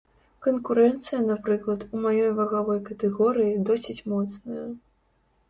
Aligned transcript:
Канкурэнцыя, 0.45 1.19
напрыклад, 1.31 1.85
у 1.93 2.01
маёй 2.07 2.31
вагавой 2.41 2.81
катэгорыі, 2.89 3.53
досыць 3.69 4.01
моцная. 4.17 4.67